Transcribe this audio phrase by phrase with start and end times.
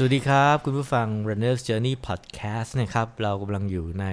[0.00, 4.06] สวัสดีครับ คุณผู้ฟัง Runner's Journey Podcast นะครับ เรากำลังอยู่ใน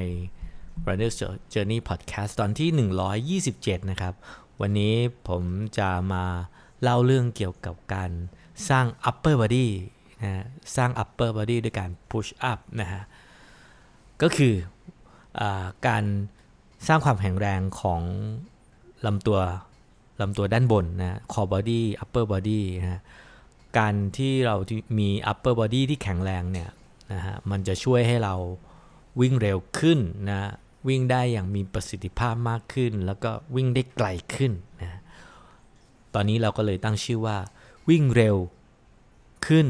[0.88, 1.16] Runner's
[1.54, 4.14] Journey Podcast ตอนที่ 127 นะครับ
[4.62, 4.96] วันนี้
[5.28, 5.44] ผม
[5.78, 6.26] จะมา
[6.82, 8.12] เล่าเรื่องเกี่ยวกับการ
[8.70, 9.68] สร้าง upper body
[10.24, 10.46] นะ
[10.76, 13.02] สร้าง upper body ด้วยการ push up นะฮะ
[14.22, 14.54] ก็คือ
[15.40, 15.42] อ
[15.88, 16.04] การ
[16.88, 18.02] สร้างความแข็งแรงของ
[19.06, 19.40] ลำตัว
[20.22, 23.02] ลำตัวด้านบนนะ core body upper body นะ
[23.78, 24.56] การที่เรา
[25.00, 26.70] มี upper body ที่แข็งแรงเนี่ย
[27.14, 28.36] นะฮะมันจะช่วยให้เรา
[29.22, 30.52] วิ่งเร็วขึ้นนะ
[30.88, 34.52] วิ่งได้อย่างมีประสิทธิภาพมากขึ้น แล้วก็วิ่งได้ไกลขึ้น
[34.82, 35.00] นะ
[36.14, 37.38] ตอนนี้เราก็เลยตั้งชื่อว่า
[37.90, 38.38] วิ่งเร็ว
[39.48, 39.68] ขึ้น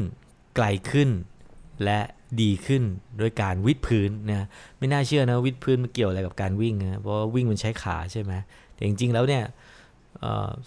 [0.56, 1.10] ไกลขึ้น
[1.84, 2.00] และ
[2.42, 2.82] ดีขึ้น
[3.20, 4.46] ด้วยการวิดพื้นนะ
[4.78, 8.32] ไม่น่าเชื่อนะวิดพื้นมันเกี่ยวอะไรกับการวิ่งนะเพราะว่าวิ่งมันใช้ขาใช่ไหม
[8.74, 9.44] แต่จริงๆแล้วเนี่ย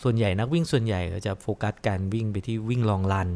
[0.03, 3.29] ส่วนใหญ่นักวิ่งส่วนใหญ่จะโฟกัสการวิ่งไปที่วิ่ง long run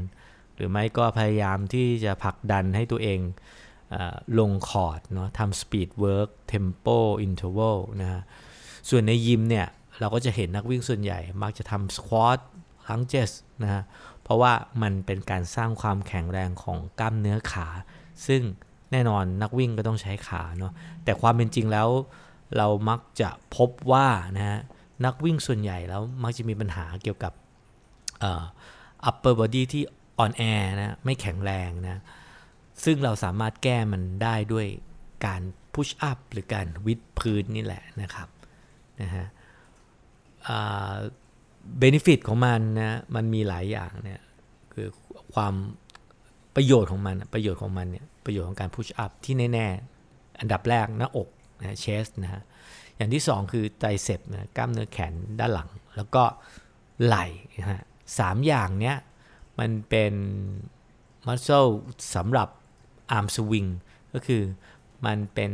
[0.55, 3.19] หรือไม่ก็พยายามที่จะผลักดันให้ตัวเอง
[3.93, 6.87] ลงคอร์ตเนาะทำ speed work tempo
[7.21, 8.21] interval นะฮะ
[8.89, 9.67] ส่วนในยิมเนี่ย
[9.99, 12.39] เราก็จะเห็นนักวิ่งส่วนใหญ่ มักจะทำ squat
[12.89, 13.31] lunges
[13.63, 13.83] นะฮะ
[14.23, 17.67] เพราะว่ามันเป็นการสร้างความแข็งแรงของกล้ามเนื้อขา
[18.27, 18.41] ซึ่ง
[18.91, 20.71] แน่นอนนักวิ่งก็ต้องใช้ขาเนาะ
[21.03, 21.87] แต่ความเป็นจริงแล้ว
[22.57, 24.59] เรามักจะพบว่านะฮะ
[25.05, 27.33] นักวิ่งส่วนใหญ่แล้วมักจะมีปัญหาเกี่ยวกับ
[29.09, 29.83] upper body ที่
[30.19, 30.43] อ่อนแอ
[30.81, 32.01] นะไม่แข็งแรงนะ
[32.83, 34.67] ซึ่งเราสามารถแก้มันได้ด้วย
[35.25, 35.41] การ
[35.73, 38.27] push up หรือการวิดพื้นนี่แหละนะครับ
[39.01, 39.25] นะฮะ
[41.77, 44.21] เบนฟิตของมันนะมันมีหลายอย่างเนี่ย
[44.73, 44.87] คือ
[45.33, 45.53] ความ
[46.55, 49.67] ประโยชน์ของมันประโยชน์ของมันเนี่ยประโยชน์ของการ push up ที่แน่
[50.03, 52.41] ๆ อันดับแรกหน้าอก นะเชสนะฮะ
[52.95, 56.23] อย่างที่ 2 คือไตรเซปนะกล้ามเนื้อแขนด้านหลัง แล้วก็
[57.03, 57.25] ไหล่
[57.59, 57.81] นะฮะ
[58.19, 58.97] สามอย่างเนี้ย
[59.59, 60.13] มันเป็น
[61.27, 61.65] มัสเซล
[62.15, 62.47] สำหรับ
[63.11, 63.65] อาร์มสวิง
[64.13, 64.41] ก็คือ
[65.05, 65.51] มันเป็น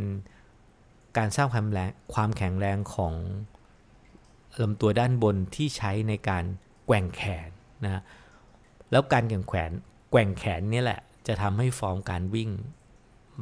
[1.18, 3.14] การสร้างความแรงความแข็งแรงของ
[4.62, 6.44] ลำตัวด้านบนที่ใช้ในการ
[6.86, 7.50] แกว่งแขน
[7.84, 8.02] นะ
[8.92, 9.72] แล้วการแกว่งแขน
[10.12, 12.50] แกว่งแขนนี่แหละจะทำให้ฟอร์มการวิ่ง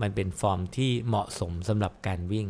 [0.02, 2.48] มันเป็นฟอร์มที่เหมาะสมสำหรับการวิ่ง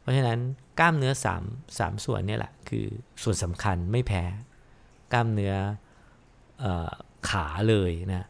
[0.00, 0.40] เพราะฉะนั้น
[0.78, 1.12] กล้ามเนื้อ
[1.44, 2.86] 3 3ส่วนนี่แหละคือ
[3.22, 4.22] ส่วนสำคัญไม่แพ้
[5.12, 5.54] กล้ามเนื้อ
[6.62, 6.64] อ
[7.28, 8.26] ขาเลยนะ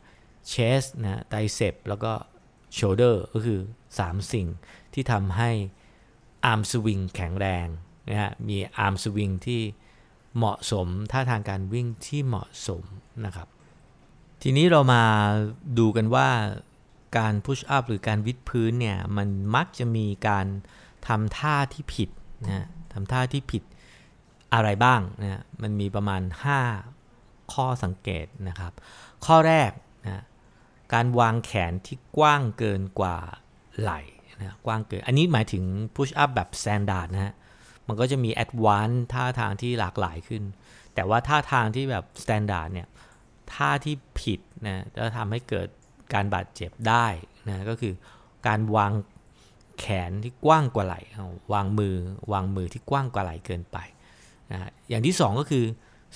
[0.48, 2.12] chest นะ triceps แล้วก็
[2.74, 3.60] shoulder ก็คือ
[3.96, 4.46] 3 สิ่ง
[4.94, 5.50] ที่ทำให้
[6.44, 7.66] arm swing แข็งแรง
[8.08, 9.62] นะฮะมี arm swing ที่
[10.36, 12.82] เหมาะสมท่าทางการวิ่งที่เหมาะสม
[13.24, 13.48] นะครับ
[14.42, 15.02] ทีนี้เรามา
[15.78, 16.28] ดูกันว่า
[17.18, 20.46] การพุชอัพหรือการวิดพื้นเนี่ย มันมักจะมีการ
[21.08, 22.10] ทำท่าที่ผิด
[22.44, 23.62] นะทำท่าที่ผิด
[24.54, 26.22] อะไรบ้างนะมันมีประมาณ
[26.88, 28.72] 5 ข้อสังเกตนะครับ
[29.26, 29.70] ข้อแรก
[30.04, 30.24] นะ
[30.94, 33.16] การวางแขนที่กว้างเกินกว่า
[33.80, 34.00] ไหล่
[34.40, 35.64] นะกว้างเกิน อันนี้หมายถึง
[35.96, 37.34] push up แบบ standard นะฮะ
[37.86, 40.42] มันก็จะมี advance ท่าทางที่หลากหลายขึ้น
[40.94, 42.88] แต่ว่าท่าทางที่แบบ standard เนี่ย
[43.54, 45.68] ท่าที่ผิดนะจะทำให้เกิด
[46.14, 47.06] การบาดเจ็บได้
[47.48, 47.94] นะก็คือ
[48.46, 48.92] การวาง
[49.78, 51.00] แขนที่กว้างกว่าไหล่
[51.52, 51.96] วางมือ
[52.32, 53.78] วางมือที่กว้างกว่าไหล่เกินไป
[54.52, 55.64] นะอย่างที่ 2 ก็คือ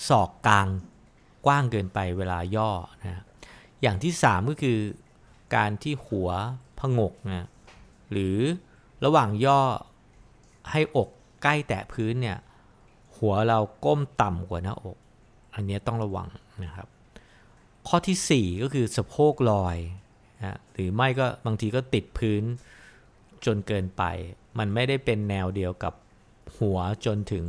[0.07, 0.67] ศอกกลาง
[1.45, 2.69] กว้างเกินไปเวลาย่อ
[3.03, 3.23] นะ
[3.81, 4.79] อย่างที่ 3 ก็คือ
[5.55, 6.29] การที่หัว
[6.79, 7.47] พงกนะ
[8.11, 8.37] หรือ
[9.05, 9.61] ระหว่างย่อ
[10.71, 11.09] ให้อก
[11.43, 12.37] ใกล้แตะพื้นเนี่ย
[13.17, 14.97] หัวเราก้มต่ำกว่าหน้าอก
[15.53, 16.27] อันนี้ต้องระวัง
[16.63, 16.87] นะครับ
[17.87, 19.77] ข้อที่ 4 ก็คือสะโพกลอย
[20.39, 22.43] นะหรือไม่ก็บางทีก็ติดพื้น
[23.45, 24.03] จนเกินไป
[24.59, 25.93] มันไม่ได้เป็นแนวเดียวกับ
[26.57, 27.45] หัวจนถึง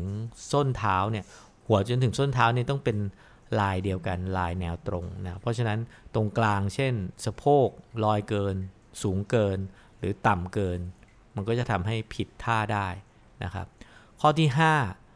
[0.53, 1.25] ส้นเท้าเนี่ย
[1.67, 2.99] หัวจนถึงส้นเท้านี่ต้องเป็น
[3.61, 5.79] ลายเดียวกันลายแนวตรงนะเพราะฉะนั้น
[6.15, 6.95] ตรงกลางเช่น
[7.25, 7.69] สะโพก
[8.05, 8.57] ลอยเกิน
[9.03, 9.59] สูงเกิน
[9.99, 10.81] หรือต่ำเกิน
[11.35, 12.89] มันก็จะทำให้ผิดท่าได้
[13.45, 13.67] นะครับ
[14.21, 15.08] ข้อที่ 5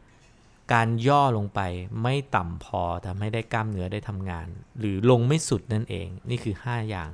[0.73, 1.61] การย่อลงไป
[2.03, 4.47] ไม่ต่ำพอทำให้ได้กล้ามเนื้อได้ทำงาน
[4.79, 7.09] หรือลงไม่สุดนั่นเอง นี่คือ 5 อย่าง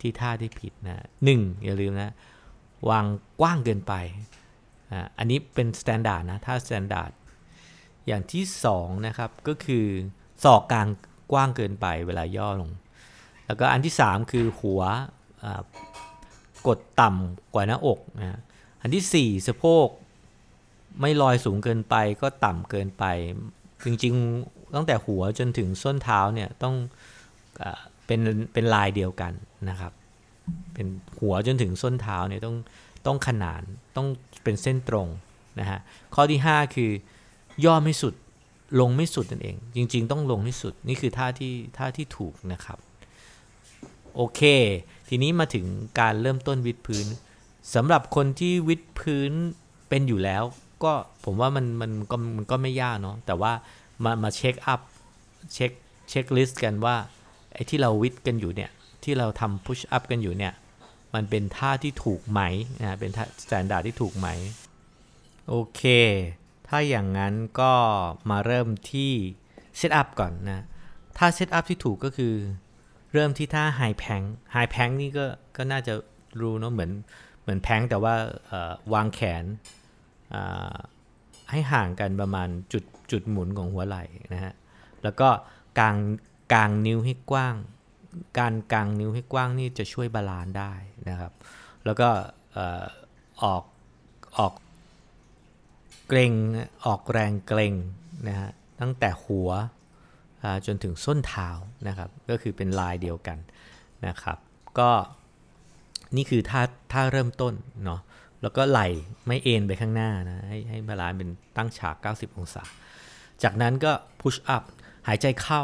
[0.00, 2.12] ที่ท่าที่ผิดนะหนึ่งอย่าลืมนะ
[2.90, 3.04] วาง
[3.40, 3.94] กว้างเกินไป
[5.18, 7.10] อันนี้เป็น standard นะท่า standard
[8.06, 8.44] อย่างที่
[8.74, 9.86] 2นะครับก็คือ
[10.44, 10.88] ศอกกลาง
[11.32, 12.70] กว้างเกินไปเวลาย่อลง
[13.46, 14.82] แล้วก็อันที่3คือหัว
[16.66, 18.40] กดต่ำกว่าหน้าอกนะ
[18.82, 19.86] อันที่4สะโพก
[21.00, 23.04] ไม่ลอยสูงเกินไปก็ต่ำเกินไป
[23.84, 26.74] จริงๆตั้งแต่หัวจนถึงส้นเท้าเนี่ยต้อง
[28.06, 28.20] เป็น
[28.52, 29.32] เป็นลายเดียวกัน
[29.68, 29.92] นะครับ
[30.74, 30.86] เป็น
[31.20, 32.56] หัวจนถึงส้นเท้าเนี่ยต้อง
[33.06, 33.62] ต้องขนาน
[33.96, 34.08] ต้อง
[34.44, 35.08] เป็นเส้นตรง
[35.60, 35.78] นะฮะ
[36.14, 36.90] ข้อที่ 5 คือ
[37.64, 38.14] ย่อไม่สุด
[38.80, 42.78] ลงไม่สุดนั่นเอง จริง ๆ ต้องลงที่สุดนี่คือท่าที่ท่าที่ถูกนะครับ
[44.16, 44.40] โอเค
[45.08, 45.66] ทีนี้มาถึง
[46.00, 47.06] การเริ่มต้นวิดพื้น
[47.74, 49.32] สำหรับคนที่วิดพื้น
[49.88, 50.44] เป็นอยู่แล้ว
[50.84, 50.92] ก็
[51.24, 53.52] ผมว่ามันมันก็มันก็ไม่ยากเนาะแต่ว่า
[54.04, 54.80] มามา check up
[55.54, 55.70] check
[56.08, 56.96] checklist กันว่า
[57.54, 58.70] ไอ้ที่เราวิดกันอยู่เนี่ย
[59.04, 60.52] ที่เราทำ push up กันอยู่เนี่ย
[61.14, 62.40] มันเป็นท่าที่ถูกไหม
[62.80, 64.28] นะเป็นท่า standard ที่ถูกไหม
[65.48, 65.82] โอเค
[66.68, 67.72] ถ้าอย่างนั้นก็
[68.30, 69.12] มาเริ่มที่
[69.76, 70.60] set up ก่อนนะ
[71.18, 72.34] ถ้า set up ที่ถูกก็คือ
[73.12, 74.20] เริ่มที่ท่า high plank
[74.52, 75.24] high plank นี่ก็
[75.56, 75.94] ก็น่าจะ
[76.40, 76.90] รู้เนาะเหมือน
[77.42, 78.14] เหมือน plank แต่ว่า
[78.94, 79.44] วางแขน
[81.50, 84.52] ให้ห่างกันประมาณจุดจุดหมุนของหัวไหล่นะฮะ
[85.02, 85.28] แล้วก็
[85.78, 85.96] กาง
[86.54, 87.56] กางนิ้วให้กว้าง
[88.38, 90.72] การกางนิ้วให้กว้างนี่จะช่วย balance ได้
[91.08, 91.32] นะครับ
[91.84, 92.08] แล้วก็
[93.42, 93.64] ออก
[94.38, 94.52] ออก
[96.08, 96.32] เกร็ง
[96.86, 97.74] ออกแรงเกร็ง
[98.28, 98.50] นะฮะ
[98.80, 99.50] ตั้งแต่หัว
[100.66, 101.48] จนถึงส้นเท้า
[101.88, 103.38] นะครับ ก็คือเป็นลายเดียวกัน
[104.06, 104.38] นะครับ
[104.78, 104.90] ก็
[106.16, 106.62] นี่คือท่า
[106.92, 108.00] ท่าเริ่มต้นเนาะ
[108.42, 108.80] แล้วก็ไหล่
[109.26, 112.62] ไม่เอนไปข้างหน้านะ ให้ให้ balance เป็นตั้งฉาก 90 องศา
[113.42, 114.62] จากนั้นก็พุชอัพ
[115.08, 115.62] หายใจเข้า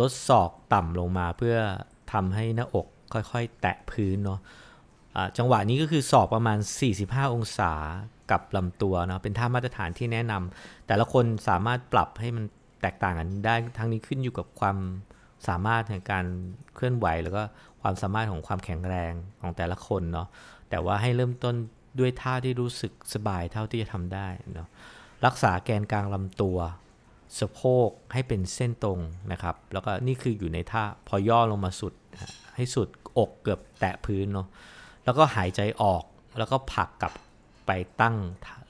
[0.00, 1.56] ลดศอกต่ำลงมาเพื่อ
[2.12, 6.58] ทำให้หน้าอกค่อยๆ แตะพื้นเนาะะจังหวะนี้ก็คือศอกประมาณ
[6.96, 7.72] 45 องศา
[8.30, 12.44] กับลำตัวเนาะเป็นท่ามาตรฐานที่แนะนำแต่ละคนสามารถปรับให้มัน
[12.82, 14.76] แตกต่างกันได้ทั้งนี้ขึ้นอยู่กับความ
[15.48, 16.24] สามารถในการ
[16.74, 17.42] เคลื่อนไหว แล้วก็
[17.82, 20.28] ความสามารถของความแข็งแรงของแต่ละคนเนาะ
[20.74, 21.54] แต่ว่าให้เริ่มต้น
[21.98, 24.68] ด้วยท่าที่รู้สึกสบายเท่าที่จะทำได้เนาะ
[25.26, 26.58] รักษาแกนกลางลำตัว
[27.40, 29.00] สะโพกให้เป็นเส้นตรง
[29.32, 31.92] นะครับ แล้วก็นี่คืออยู่ในท่าพอย่อลงมาสุด
[32.54, 32.88] ให้สุด
[33.18, 34.46] อกเกือบแตะพื้นเนาะ
[35.04, 36.04] แล้วก็หายใจออก
[36.38, 37.12] แล้วก็ผลักกลับ
[37.66, 37.70] ไป
[38.00, 38.16] ตั้ง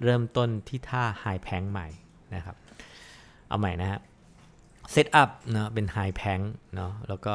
[0.05, 1.89] เริ่มต้นที่ท่า high plank ใหม่
[2.35, 2.57] นะครับ
[3.49, 4.01] เอาใหม่นะฮะ
[4.91, 6.41] set up เนาะเป็น high plank
[6.75, 7.35] เนาะแล้วก็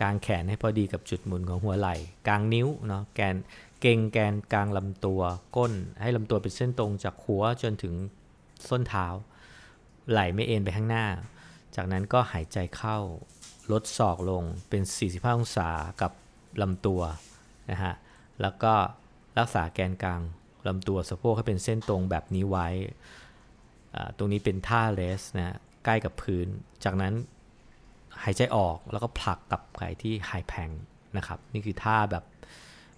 [0.00, 1.96] กางแขนให้พอดีกับจุดหมุนของหัวไหล่
[2.28, 3.36] กางนิ้วเนาะแกน
[3.80, 5.20] เก่งแกนกลางลำตัว
[5.56, 7.94] ก้น ให้ลำตัวเป็นเส้นตรงจากหัวจนถึง
[8.68, 9.06] ส้นเท้า
[10.10, 11.06] ไหล่ไม่เอ็นไปข้างหน้า
[11.76, 12.98] จากนั้นก็หายใจเข้า
[13.72, 15.68] ลดศอกลงเป็น 45 องศา
[16.00, 16.12] กับ
[16.62, 17.00] ลำตัว
[17.70, 17.94] นะฮะ
[18.40, 18.72] แล้วก็
[19.38, 20.20] รักษาแกนกลาง
[20.68, 22.68] ลำตัวสะโพกให้เป็นเส้นตรงแบบนี้ไว้
[24.16, 26.46] ตรงนี้เป็นท่าเลสนะใกล้กับพื้น
[26.84, 27.14] จากนั้น
[28.22, 30.70] หายใจออกแล้วก็ผลักกลับไปที่ไฮแพง
[31.16, 32.24] นะครับ นี่คือท่าแบบ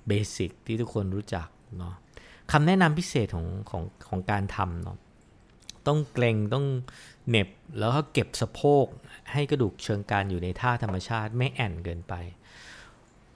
[0.09, 1.95] เบสิกที่ทุกคนรู้จักเนาะ
[2.53, 4.97] คำแนะนำพิเศษของของของการทำเนาะ
[5.87, 6.67] ต้องเกรงต้อง
[7.29, 8.87] เน็บแล้วก็เก็บสะโพก
[9.33, 12.15] ให้กระดูกเชิงการอยู่ในท่าธรรมชาติไม่แอนเกินไป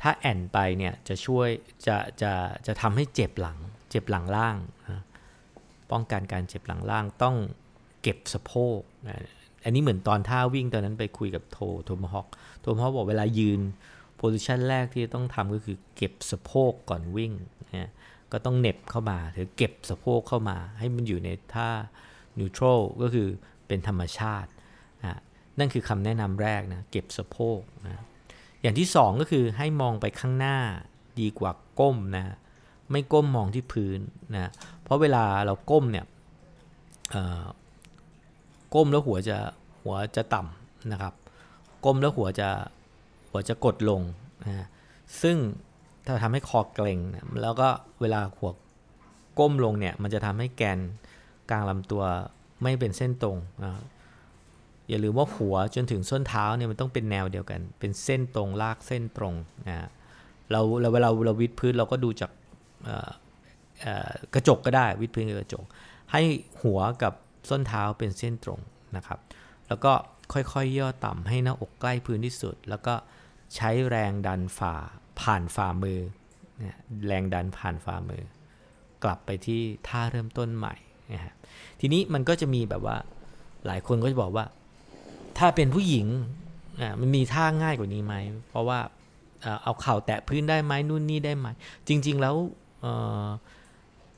[0.01, 1.49] ถ้าแอนไปเนี่ยจะช่วย
[1.87, 2.33] จะจะ
[2.67, 3.59] จะทำให้เจ็บหลัง
[3.91, 4.57] เจ็บหลังล่าง
[4.89, 5.03] นะ
[5.91, 7.37] ป้องกันการเจ็บหลังล่างต้อง
[8.03, 9.17] เก็บสะโพกนะ
[9.65, 12.27] อันนี้เหมือนตอนท่าวิ่งตอนนั้นไปคุยกับโทโทมฮอก
[12.61, 13.61] โทมฮอกบอกเวลายืน
[14.17, 17.33] โพซิชันแรกที่ต้องทำก็คือเก็บสะโพกก่อนวิ่ง
[17.75, 17.91] นะ
[18.33, 21.71] ก็ต้องเน็บเข้ามาหรือเก็บสะโพกเข้ามา ให้มันอยู่ในท่า
[22.39, 23.29] นิวทรัลก็คือ
[23.67, 24.51] เป็นธรรมชาติ
[25.03, 25.21] นะ
[25.59, 28.03] นั่นคือคำแนะนำแรกนะเก็บสะโพกนะ
[28.63, 30.59] อย่างที่สองก็คือให้มองไปข้างหน้า
[31.21, 32.37] ดีกว่าก้มนะ
[32.91, 33.99] ไม่ก้มมองที่พื้น
[34.35, 34.51] นะ
[34.83, 36.07] เพราะเวลาเราก้มเนี่ย
[38.75, 39.37] ก้มแล้วหัวจะ
[39.81, 41.15] หัวจะต่ำนะครับ
[41.85, 42.49] ก้มแล้วหัวจะ
[43.37, 44.03] หัวจะกดลง
[44.45, 44.67] นะ
[45.23, 45.37] ซึ่ง
[46.07, 47.69] ถ้าทำให้คอเกร็งนะแล้วก็
[48.01, 48.51] เวลาหัว
[49.39, 50.79] ก้มลงเนี่ย มันจะทำให้แกน
[51.51, 52.03] กลางลำตัว
[52.63, 53.73] ไม่เป็นเส้นตรงนะ
[54.89, 59.35] อย่าลืมว่าหัวจนถึงส้นเท้าเนี่ยมันต้องเป็นแนวเดียวกัน เป็นเส้นตรงลากเส้นตรง
[59.69, 59.89] นะ
[60.51, 62.31] เราเราเวลาเราวิดพื้นเราก็ดูจาก
[64.35, 65.65] กระจกก็ได้วิดพื้นกับกระจก
[66.13, 66.23] ให้
[66.63, 67.13] หัวกับ
[67.49, 68.61] ส้นเท้าเป็นเส้นตรง
[68.97, 69.19] นะครับ
[69.69, 69.93] แล้วก็
[70.33, 72.95] ค่อยๆย่อต่ำให้หน้าอกใกล้พื้นที่สุด แล้วก็
[73.55, 74.75] ใช้แรงดันฝ่า
[75.21, 76.01] ผ่านฝ่ามือ
[77.07, 78.23] แรงดันผ่านฝ่ามือ
[79.05, 80.75] กลับไปที่ท่าเริ่มต้นใหม่
[81.13, 81.35] นะฮะ
[81.81, 82.97] ทีนี้มันก็จะมีแบบว่า
[83.67, 84.45] หลายคนก็จะบอกว่า
[85.39, 86.07] ถ้าเป็นผู้หญิง
[86.81, 88.15] อ่ามันมีท่าง่ายกว่านี้ไหม
[88.49, 88.79] เพราะว่า
[89.63, 91.47] เอาเข่าแตะพื้นได้ไหมนู่นนี่ได้ไหม
[91.89, 92.35] จริง ๆ แล้ว
[92.81, 92.85] เ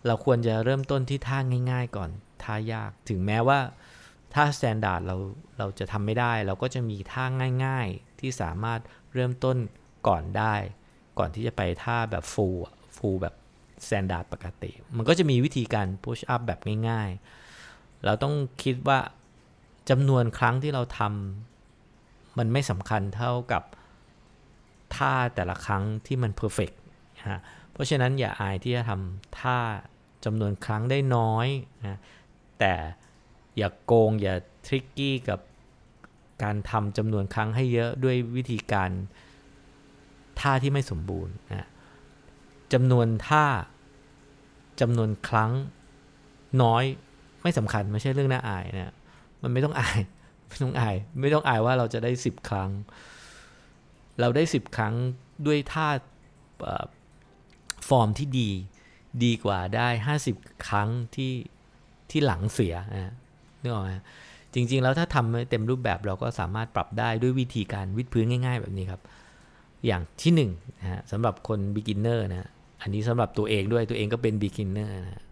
[0.07, 1.39] เราควรจะเริ่มต้นที่ท่า
[1.71, 2.11] ง่าย ๆ ก่อน
[2.43, 3.59] ท่ายากถึงแม้ว่า
[4.35, 5.17] ท่า standard เรา
[5.59, 7.25] เราจะทำไม่ได้ เราก็จะมีท่า
[7.65, 8.81] ง่าย ๆ ที่สามารถ
[9.19, 9.57] เริ่มต้น
[10.09, 10.55] ก่อนได้
[11.19, 12.57] ก่อนที่จะไปท่าแบบ full
[12.97, 13.35] full แบบ
[13.87, 18.99] standard ปกติ มันก็จะมีวิธีการ push up แบบง่ายๆ เราต้องคิดว่า
[19.91, 23.63] จำนวนครั้งที่เราทำมันไม่สำคัญเท่ากับ
[24.97, 26.79] ท่าแต่ละครั้งที่มันเพอร์เฟกต์
[27.29, 27.41] ฮะ
[27.73, 29.59] เพราะฉะนั้นอย่าอายที่จะทำท่า
[30.25, 31.49] จำนวนครั้งได้น้อย
[31.87, 31.99] นะ
[32.59, 32.75] แต่
[33.57, 34.35] อย่าโกงอย่า
[34.67, 35.41] ทริกกี้กับ
[36.43, 38.91] การทำจำนวนครั้งให้เยอะด้วยวิธีการ
[40.41, 41.69] ท่าที่ไม่สมบูรณ์นะ
[42.73, 43.45] จำนวนท่า
[44.81, 45.51] จำนวนครั้ง
[46.63, 46.85] น้อย
[47.43, 48.95] ไม่สำคัญไม่ใช่เรื่องน่าอายนะ
[49.43, 49.99] มันไม่ต้องอาย
[50.49, 52.71] ไม่ต้องอาย ไม่ต้องอายว่าเราจะได้สิบครั้ง
[54.21, 54.95] เราได้สิบครั้ง
[55.47, 55.89] ด้วยท่า
[57.89, 58.51] ฟอร์มที่ดี
[59.25, 60.37] ดีกว่าได้ห้าสิบ
[60.69, 61.33] ครั้งที่
[62.11, 63.15] ที่หลังเสียนะ
[63.61, 63.91] นึกออกไหม
[64.55, 69.03] จริง ๆ แล้วถ้าทำเต็มรูปแบบเราก็สามารถปรับได้ด้วยวิธีการวิดพื้นง่าย ๆ แบบนี้ครับ
[69.87, 70.51] อย่างที่หนึ่ง
[70.81, 72.49] นะฮะสำหรับคน beginner นะ
[72.83, 75.23] อันนี้สำหรับตัวเองด้วยตัวเองก็เป็น beginner นะ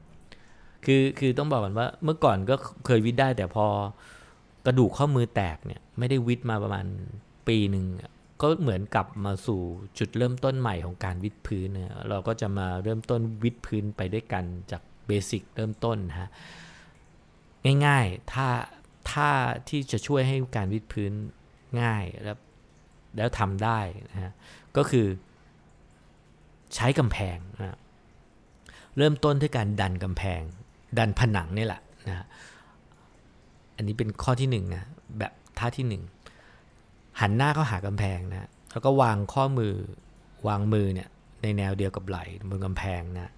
[0.84, 2.54] คือคือต้องบอกก่อนว่าเมื่อก่อนก็
[2.86, 3.66] เคยวิดได้ แต่พอ
[4.66, 6.86] กระดูกข้อมือแตกเนี่ยไม่ได้วิดมาประมาณ
[7.48, 7.86] ปีหนึ่ง
[8.42, 9.60] ก็เหมือนกลับมาสู่
[9.98, 16.28] จุดเริ่มต้นใหม่ของการวิดพื้นนะเราก็จะมาเริ่มต้นวิดพื้นไปด้วยกันจากเบสิกเริ่มต้นฮะ
[17.86, 18.46] ง่ายๆ ถ้า
[19.10, 19.30] ถ้า
[19.68, 21.12] ที่จะช่วยให้การวิดพื้น
[21.82, 22.36] ง่ายแล้ว
[23.16, 23.78] แล้วทำได้
[24.10, 24.32] นะฮะ
[24.76, 25.06] ก็คือ
[26.74, 27.78] ใช้กำแพงนะ
[28.96, 30.40] เริ่มต้นด้วยการดันกำแพง
[30.98, 32.26] ดันผนังนี่แหละนะ
[33.76, 34.84] อันนี้เป็นข้อที่หนึ่งนะ
[35.18, 36.02] แบบท่าที่หนึ่ง
[37.20, 39.74] หันหน้าเข้าหากำแพงนะแล้วก็วางข้อมือ
[40.48, 41.08] วางมือเนี่ย
[41.42, 42.18] ในแนวเดียวกับไหล
[42.50, 43.30] บนกำแพงนะ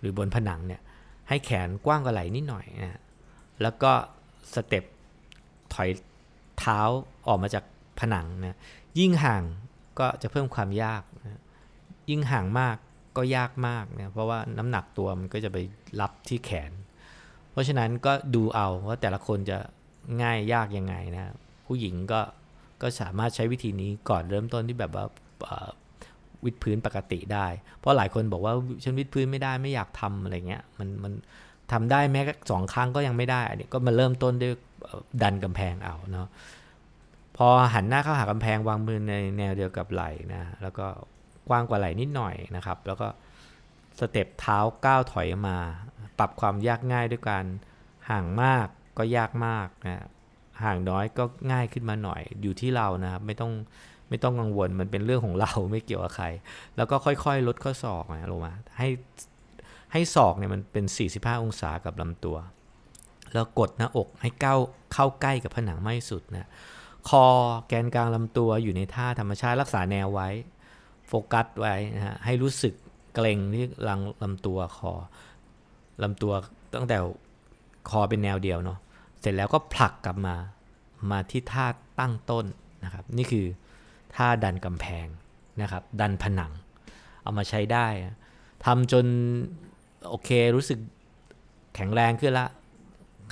[0.00, 0.80] หรือบนผนังเนี่ย
[1.28, 3.00] ให้แขนกว้างกว่าไหลนิดหน่อยนะ
[3.62, 3.92] แล้วก็
[4.54, 4.84] สเต็ป
[5.74, 5.90] ถอย
[6.58, 6.80] เท้า
[7.28, 7.64] ออกมาจาก
[8.00, 8.58] ผนังนะ
[8.98, 9.42] ยิ่งห่าง
[9.98, 11.40] ก็จะเพิ่มความยากนะ
[12.10, 12.76] ยิ่งห่างมาก
[13.16, 15.58] ก็ยากมากนะเพราะว่าน้ำหนักตัวมันก็จะไป
[16.00, 16.72] รับที่แขน
[17.52, 19.58] เพราะฉะนั้นก็ดูเอาว่าแต่ละคนจะ
[20.22, 21.34] ง่ายยากยังไงนะ
[21.66, 22.20] ผู้หญิงก็
[22.82, 25.04] ก็สามารถใช้วิธีนี้ก่อนเริ่มต้นที่แบบว่า
[26.44, 27.46] วิดพื้นปกติได้
[27.78, 31.12] เพราะหลายคนบอกว่าฉันวิดพื้นไม่ได้ไม่อยากทำอะไรเงี้ยมันมัน
[31.72, 34.52] ทำได้แม้สองครั้งก็ยังไม่ได้อันนี้ก็มาเริ่มต้นด้วย
[35.22, 36.28] ดันกำแพงเอาเนาะ
[37.36, 40.86] พอหันหน้าเข้าหากำแพงวางมือในแนวเดียวกับไหล่นะแล้วก็
[41.48, 43.08] กว้างกว่าไหล่นิดหน่อยนะครับ แล้วก็
[43.98, 45.56] สเต็ปเท้าก้าวถอยมา
[46.18, 47.44] ปรับความยากง่ายด้วยการ
[48.10, 48.66] ห่างมาก
[48.98, 50.06] ก็ยากมากนะ
[50.62, 53.52] ห่างน้อยก็ง่ายขึ้นมาหน่อยอยู่ที่เรานะครับไม่ต้อง
[54.08, 56.26] ไม่ต้องกังวลมันเป็นเรื่องของเราไม่เกี่ยวกับใคร
[56.76, 58.88] แล้วก็ค่อยๆ ลดข้อศอกนะลงมาให้
[59.92, 60.84] ให้ศอกเนี่ยมันเป็น
[61.14, 62.36] 45 องศากับลำตัว
[63.32, 64.56] แล้วกดหน้าอกให้เก้า
[64.92, 66.48] เข้าใกล้กับผนังไม่สุดนะ
[67.08, 67.24] คอ
[67.68, 70.28] แกนกลางลำตัวอยู่ในท่าธรรมชาติรักษาแนวไว้
[71.06, 72.74] โฟกัสไว้นะฮะให้รู้สึก
[73.14, 74.92] เกร็งที่ลังลำตัวคอ
[76.02, 76.32] ลำตัว
[76.74, 76.96] ตั้งแต่
[77.90, 78.78] คอเป็นแนวเดียวเนาะ
[79.20, 80.36] เสร็จแล้วก็ผลักกลับมา
[81.10, 81.66] มาที่ท่า
[82.00, 82.46] ตั้งต้น
[82.84, 83.46] นะครับนี่คือ
[84.16, 85.06] ท่าดันกำแพง
[85.60, 86.52] นะครับดันผนัง
[87.22, 87.86] เอามาใช้ได้
[88.64, 89.06] ทำจน
[90.08, 90.78] โอเครู้สึก
[91.74, 92.46] แข็งแรงขึ้นละ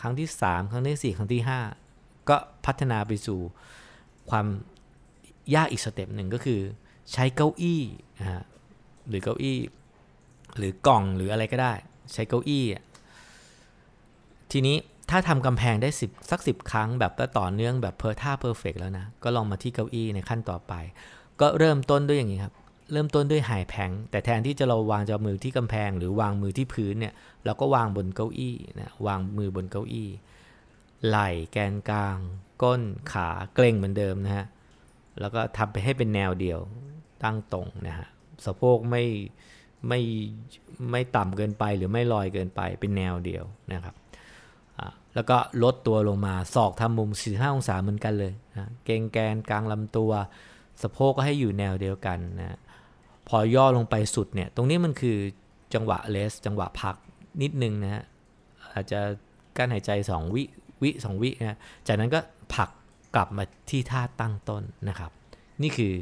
[0.00, 1.42] ครั้งที่ 3 ครั้งที่ 4 ครั้งที่
[1.86, 3.40] 5 ก็พัฒนาไปสู่
[4.30, 4.46] ความ
[5.54, 6.60] ยากอีกสเต็ปหนึ่งก็คือ
[7.12, 7.82] ใช้เก้าอี้
[8.18, 8.42] นะฮะ
[9.08, 9.58] หรือเก้าอี้
[10.56, 11.74] หรือกล่องหรืออะไรก็ได้
[12.12, 12.64] ใช้เก้าอี้
[14.52, 14.76] ทีนี้
[15.10, 20.72] ถ้าทำกำแพงได้สิบสักสิบครั้งแบบต่อเนื่องแบบ per ท่า perfect แล้วนะ ก็ลองมาที่เก้าอี้ในขั้นต่อไป
[21.40, 22.54] ก็เริ่มต้นด้วยอย่างนี้ครับ
[22.92, 30.10] เริ่มต้นด้วย high plank แต่แทนที่จะเราวางจะมือที่กำแพง หรือวางมือที่พื้นเนี่ยเราก็วางบนเก้าอี้นะวางมือบนเก้าอี้
[31.06, 32.18] ไหล่แกนกลาง
[32.62, 32.82] ก้น
[33.12, 34.46] ขาเกร็งเหมือนเดิมนะฮะ
[35.20, 36.58] แล้วก็ทำไปให้เป็นแนวเดียว
[37.22, 38.08] ตั้งตรงนะฮะ
[38.44, 39.04] สะโพกไม่
[39.88, 40.00] ไม่
[40.90, 43.94] ไม่ต่ำเกินไปหรือไม่ลอยเกินไปเป็นแนวเดียวนะครับ
[45.14, 50.10] แล้วก็ลดตัวลงมาศอกทำมุม 45 องศาเหมือนกันเลยนะเกงแกนกลางลำตัว
[50.82, 52.58] สะโพกก็ให้อยู่แนวเดียวกันนะ
[53.30, 55.16] พอย่อลงไปสุดเนี่ย ตรงนี้มันคือ
[55.74, 56.94] จังหวะเลส จังหวะพัก
[57.42, 58.04] นิดนึงนะฮะ
[58.72, 59.00] อาจจะ
[59.56, 60.42] กั้นหายใจ 2 วิ
[60.82, 62.20] วิสองวินะ จากนั้นก็
[62.54, 62.70] ผัก
[63.14, 65.10] กลับมาที่ท่าตั้งต้นนะครับ
[65.62, 65.94] นี่คือ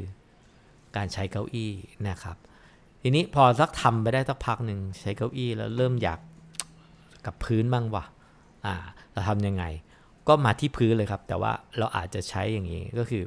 [0.95, 1.71] การใช้เก้าอี้
[2.09, 2.37] นะครับ
[3.01, 6.19] ทีนี้พอสักทำไปได้สักพักหนึ่งใช้เก้าอี้แล้วเริ่มอยาก
[7.25, 8.73] กับพื้นบ้างวะ่ะ
[9.11, 9.63] เราทำยังไง
[10.27, 13.23] ก็มาที่พื้นเลยครับ แต่ว่าเราอาจจะใช้อย่างนี้ก็คือ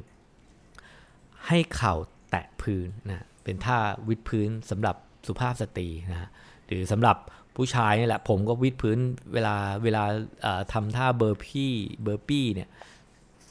[1.47, 1.93] ให้เข่า
[2.29, 4.95] แตะพื้นนะ เป็นท่าวิดพื้นสำหรับ
[5.27, 6.29] สุภาพสตรีนะ
[6.67, 7.17] หรือสำหรับ
[7.55, 8.97] ผู้ชายนี่แหละ ผมก็วิดพื้น
[9.33, 10.03] เวลาเวลา
[10.73, 11.73] ทำท่าเบอร์พี่
[12.03, 12.69] เบอร์ปี้เนี่ย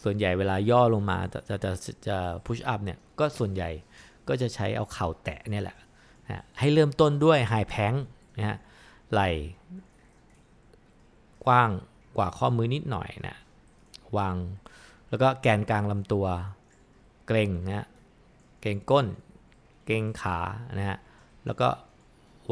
[0.02, 3.70] ส่วนใหญ่เวลาย่อลงมาจะจะจะจะพุชอัพเนี่ยก็ส่วนใหญ่
[4.28, 5.76] ก็จะใช้เอาเข่าแตะเนี่ยแหละ
[6.28, 7.92] นะให้เริ่มต้นด้วยไฮแพง
[8.38, 8.58] นะฮะ
[9.12, 9.22] ไหล
[11.44, 11.70] กว้าง
[12.16, 13.36] กว่าข้อมือนิดหน่อยนะ
[14.18, 14.34] วาง
[15.08, 16.26] แล้วก็แกนกลางลำตัว
[17.26, 17.86] เกรงนะ
[18.60, 19.06] เกรงก้น
[19.92, 20.38] กรงขา
[20.78, 20.98] นะฮะ
[21.46, 21.68] แล้วก็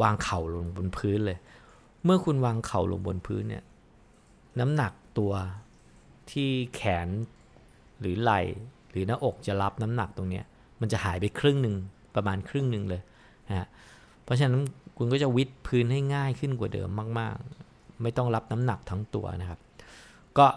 [0.01, 1.37] วางเข่าลงบนพื้นเลย
[2.05, 3.63] เมื่อคุณวางเข่าลงบนพื้นเนี่ย
[4.59, 5.33] น้ำหนักตัว
[6.31, 7.07] ที่แขน
[8.01, 8.41] หรือไหล่
[8.91, 10.41] หรือหน้าอกจะรับน้ำหนักตรงนี้
[10.81, 11.75] มันจะหายไปครึ่งหนึ่ง
[12.15, 13.01] ประมาณครึ่งหนึ่งเลย
[13.47, 13.67] นะฮะ
[14.23, 14.61] เพราะฉะนั้น
[14.97, 17.35] คุณก็จะวิดพื้นให้ง่ายขึ้นกว่าเดิมมาก
[17.69, 19.59] ๆ ไม่ต้องรับน้ำหนักทั้งตัวนะครับ
[20.37, 20.47] ก็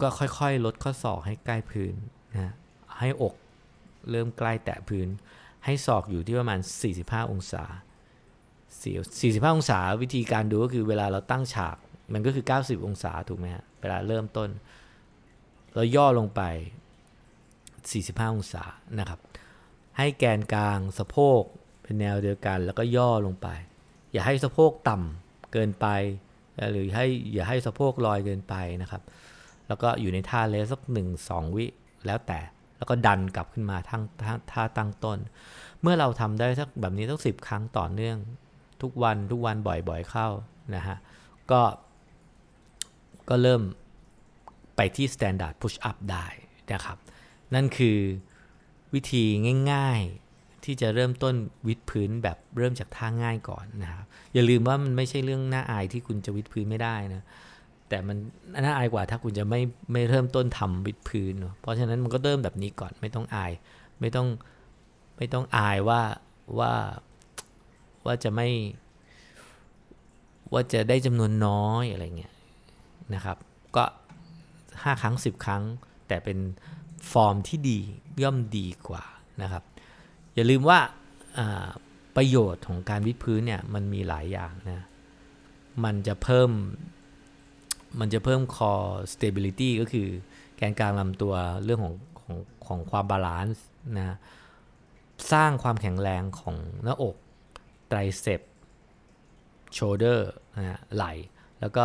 [0.00, 1.94] ก็ค่อยๆ ลดข้อศอกให้ใกล้พื้น
[2.32, 2.52] นะ
[3.00, 3.34] ให้อก
[4.10, 5.08] เริ่มใกล้แตะพื้น
[5.64, 6.58] ให้ศอกอยู่ที่ประมาณ
[6.94, 7.64] 45 องศา
[8.80, 11.76] 45 องศาวิธีการดูก็คือเวลาเราตั้งฉาก
[12.12, 14.48] มันก็คือ 90 องศาถูกไหมฮะเวลาเริ่มต้น
[15.74, 16.42] เราย่อลงไป
[17.76, 18.64] 45 องศา
[18.98, 19.20] นะครับ
[19.98, 21.42] ให้แกนกลางสะโพก
[21.82, 23.48] เป็นแนวเดียวกันแล้วก็ย่อลงไป
[24.12, 25.86] อย่าให้สะโพกต่ำเกินไป
[26.72, 29.02] หรือให้อย่าให้สะโพกลอยเกินไปนะครับ
[29.68, 31.66] แล้วก็อยู่ในท่าเลสสักหนึ่งสองวิ
[32.06, 32.40] แล้วแต่
[32.82, 34.02] แล้วก็ดันกลับขึ้นมาทั้ง
[34.52, 35.18] ท่าตั้งต้น
[35.82, 38.16] เมื่อเราทำได้สักแบบนี้สักสิบครั้งต่อเนื่อง
[38.82, 40.28] ทุกวันทุกวันบ่อยๆเข้า
[40.74, 40.96] นะฮะ
[41.50, 41.62] ก็
[43.28, 43.62] ก็เริ่ม
[44.76, 46.26] ไปที่ standard push up ได้
[46.72, 46.98] นะครับ
[47.54, 47.98] นั่นคือ
[48.94, 49.24] วิธี
[49.72, 51.34] ง่ายๆที่จะเริ่มต้น
[51.68, 57.24] วิดพื้นแบบเริ่มจากท่าง่ายก่อนนะครับ อย่าลืมว่ามันไม่ใช่เรื่องน่าอายที่คุณจะวิดพื้นไม่ได้นะ
[57.92, 58.18] แต่มัน
[58.64, 59.60] น่าอายกว่าถ้าคุณจะไม่
[59.92, 63.52] ไม่เริ่มต้นทำวิดพื้นเนาะเพราะฉะนั้นมันก็เริ่มแบบนี้ก่อนไม่ต้องอาย
[64.00, 64.28] ไม่ต้อง
[65.16, 66.00] ไม่ต้องอายว่า
[66.58, 66.72] ว่า
[68.06, 68.48] ว่าจะไม่
[70.52, 72.34] ว่าจะได้จำนวนน้อยอะไรเงี้ย
[73.14, 73.36] นะครับ
[73.76, 73.84] ก็
[74.42, 75.62] 5 ครั้ง 10 ครั้ง
[76.08, 76.38] แต่เป็น
[77.12, 77.78] ฟอร์มที่ดี
[78.22, 79.04] ย่อมดีกว่า
[79.42, 79.62] นะครับ
[80.34, 80.78] อย่าลืมว่า
[82.16, 84.86] ประโยชน์ของการวิดพื้นเนี่ยมันมีหลายอย่างนะ
[85.84, 86.50] มันจะเพิ่ม
[88.00, 90.08] มันจะเพิ่ม core stability ก็คือ
[90.56, 91.34] แกนกลางลำตัว
[91.64, 93.64] เรื่องของของของความ balance
[93.98, 94.16] นะ
[95.32, 97.16] สร้างความแข็งแรงของหน้าอก
[97.88, 98.40] triceps
[99.72, 101.04] shoulder นะไหล่
[101.60, 101.84] แล้วก็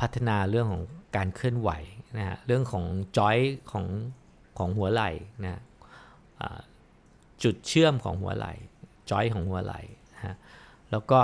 [0.00, 0.84] พัฒนาเรื่องของ
[1.16, 1.70] การเคลื่อนไหว
[2.18, 2.84] นะเรื่องของ
[3.16, 3.36] จอย
[3.72, 3.86] ของ
[4.58, 5.10] ของหัวไหล่
[5.44, 5.60] นะ
[7.42, 8.52] จุดเชื่อมของหัวไหล่
[9.10, 9.80] จอยของหัวไหล่
[10.14, 10.36] นะ
[10.90, 11.20] แล้วก็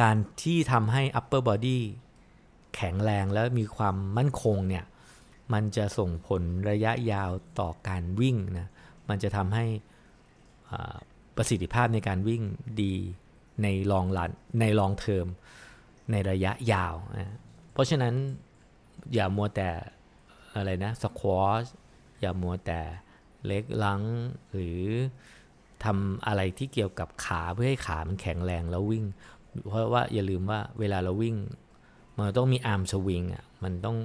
[0.00, 1.80] การที่ทำให้ upper body
[2.76, 4.84] แข็งแรงแล้วมีความมั่นคงเนี่ย
[5.52, 8.68] มันจะส่งผลระยะยาวต่อการวิ่งนะ
[9.08, 9.64] มันจะทำให้
[11.36, 12.42] ประสิทธิภาพในการวิ่ง
[12.82, 12.94] ดี
[13.62, 15.26] ในลองลันในลองเทอม
[16.10, 17.36] ในระยะยาวนะ
[17.72, 18.14] เพราะฉะนั้น
[19.14, 19.70] อย่ามัวแต่
[20.56, 21.64] อะไรนะสควอช
[22.20, 22.80] อย่ามัวแต่
[23.46, 24.02] เล็กลัง
[24.52, 24.82] หรือ
[25.84, 29.04] ทำอะไรที่เกี่ยวกับขาเพื่อให้ขามันแข็งแรงแล้ววิ่ง
[29.68, 31.36] เพราะว่าอย่าลืมว่าเวลาเราวิ่ง
[32.18, 33.96] มันต้องมีอาร์มสวิงอะมันต้อง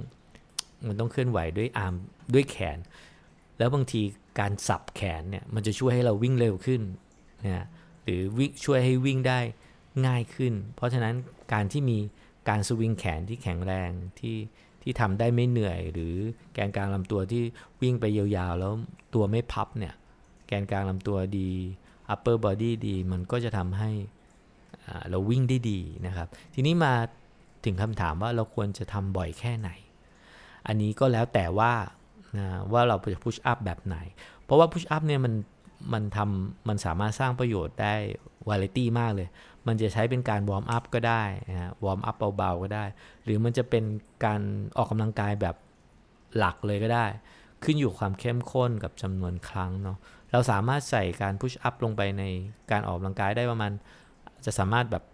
[0.86, 1.94] มันต้องเคลื่อนไหวด้วยอาร์ม
[2.34, 2.78] ด้วยแขน
[3.58, 4.00] แล้วบางที
[4.40, 6.82] การสับแขนเนี่ยมันจะช่วยให้เราวิ่งเร็วขึ้น
[7.44, 7.66] นะ
[8.04, 9.40] หรือวิ่งช่วยให้วิ่งได้
[10.06, 11.14] ง่ายขึ้น เพราะฉะนั้น
[11.52, 11.98] การที่มี
[12.48, 14.36] การสวิงแขนที่แข็งแรงที่
[14.82, 16.14] ที่ทำได้ไม่เหนื่อย หรือ
[16.54, 17.42] แกนกลางลำตัวที่
[17.82, 18.72] วิ่งไปยาวๆ แล้ว
[19.14, 19.94] ตัวไม่พับเนี่ย
[20.46, 21.50] แกนกลางลำตัวดี
[22.12, 23.90] upper body ดี มันก็จะทำให้
[25.10, 26.94] เราวิ่งได้ดีนะครับ ทีนี้มา
[27.66, 29.70] ถึงคำถามว่าเราควรจะทำบ่อยแค่ไหน
[30.66, 31.72] อันนี้ก็แล้วแต่ว่า
[32.38, 33.96] นะว่าเราจะ push up แบบไหน
[34.44, 35.34] เพราะว่า push up เนี่ยมัน
[35.92, 37.94] มันทำมันสามารถสร้างประโยชน์ได้
[38.48, 39.28] วาไรตี้มากเลย
[39.66, 42.84] มันจะใช้เป็นการ warm up ก็ได้นะ warm up เบาๆก็ได้
[43.24, 43.84] หรือมันจะเป็น
[44.24, 44.40] การ
[44.76, 45.56] ออกกำลังกายแบบ
[46.38, 47.06] หลักเลยก็ได้
[47.62, 49.98] ขึ้นอยู่ความเข้มข้นกับจำนวนครั้งเนาะ
[50.32, 52.22] เราสามารถใส่การ push up ลงไปใน
[52.70, 53.72] การออกกำลังกายได้ประมาณ
[54.44, 55.04] จะสามารถแบบ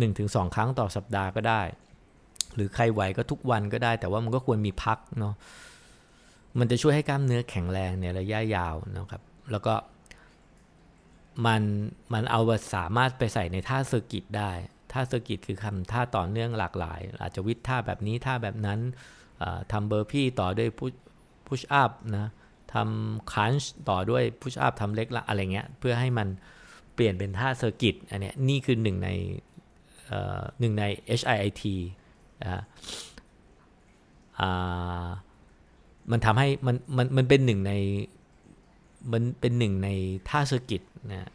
[0.00, 1.62] 1-2 ครั้งต่อสัปดาห์ก็ได้
[2.54, 5.34] หรือใครไหวก็ทุกวันก็ได้ แต่ว่ามันก็ควรมีพักเนาะ
[6.58, 9.74] มันจะช่วยให้กล้ามเนื้อแข็งแรงในระยะยาวนะครับ แล้วก็
[11.46, 11.62] มัน
[12.12, 12.40] มันเอา
[12.74, 14.52] สามารถไปใส่ในท่า circuit ได้
[14.92, 18.78] ท่า circuit คือคำท่าต่อเนื่องหลากหลาย อาจจะวิดท่าแบบนี้ท่าแบบนั้น
[19.72, 20.68] ทำ burpee ต่อด้วย
[21.46, 22.26] push up นะ
[22.74, 26.28] ทำ crunch ต่อด้วย push up ทำ leg raise อะไรเงี้ย เพื่อให้มัน
[26.94, 29.08] เปลี่ยนเป็นท่า circuit อันเนี้ยนี่คือหนึ่งใน
[30.60, 30.84] หนึ่งใน
[31.20, 31.62] HIIT
[36.10, 37.72] มันทำให้มันมันมันเป็นหนึ่งใน
[39.12, 39.88] มันเป็นหนึ่งใน
[40.28, 41.30] ท่า circuit นะ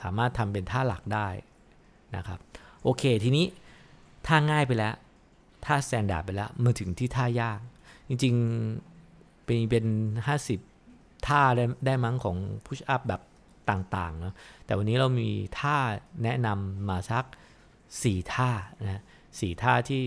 [0.00, 1.28] สามารถทำเป็นท่าหลักได้
[2.16, 2.38] นะครับ
[2.82, 3.46] โอเคทีนี้
[4.26, 4.94] ท่าง่ายไปแล้ว
[5.64, 7.58] ท่า standard ไปแล้วมาถึงที่ท่ายาก
[8.08, 9.86] จริงๆ เป็นเป็น
[10.56, 13.22] 50 ท่าได้ได้มั้งของ push up แบบ
[13.70, 15.28] ต่างๆนะแต่วันนี้เรามี
[15.60, 15.76] ท่า
[16.22, 17.24] แนะนำมาสัก
[17.78, 18.50] 4 ท่า
[18.82, 19.02] นะ
[19.40, 20.04] สี่ท่าที่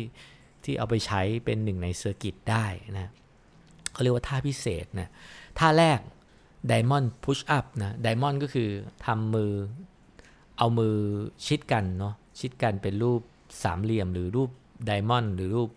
[0.63, 2.65] ที่เอาไปใช้เป็นหนึ่งใน circuit ได้
[2.97, 3.11] นะ
[3.91, 5.09] เขาเรียกว่าท่าพิเศษนะ
[5.59, 5.99] ท่าแรก
[6.71, 8.69] Diamond Push Up นะ Diamond ก็คือ
[9.05, 9.53] ทำมือ
[10.57, 10.95] เอามือ
[11.45, 13.21] ชิดกันเนาะชิดกันเป็นรูป
[13.63, 14.49] สามเหลี่ยมหรือรูป
[14.85, 15.69] diamond หรือรูป